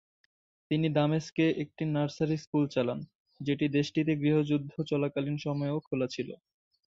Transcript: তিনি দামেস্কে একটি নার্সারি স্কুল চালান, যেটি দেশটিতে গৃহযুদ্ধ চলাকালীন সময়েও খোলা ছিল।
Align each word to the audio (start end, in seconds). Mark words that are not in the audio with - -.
তিনি 0.71 0.87
দামেস্কে 0.89 1.45
একটি 1.63 1.83
নার্সারি 1.87 2.37
স্কুল 2.37 2.63
চালান, 2.67 2.99
যেটি 3.39 3.65
দেশটিতে 3.69 4.11
গৃহযুদ্ধ 4.15 4.71
চলাকালীন 4.89 5.37
সময়েও 5.37 5.83
খোলা 5.87 6.07
ছিল। 6.07 6.29